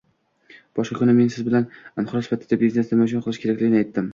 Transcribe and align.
Boshqa 0.77 0.95
kuni 1.01 1.13
men 1.17 1.29
siz 1.35 1.45
bilan 1.49 1.67
inqiroz 2.05 2.31
paytida 2.33 2.61
biznes 2.65 2.91
uchun 2.91 3.03
nima 3.05 3.21
qilish 3.29 3.43
kerakligini 3.45 3.81
aytdim 3.85 4.09